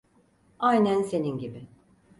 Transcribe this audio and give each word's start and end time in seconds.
Aynen 0.59 1.01
senin 1.01 1.37
gibi. 1.37 1.67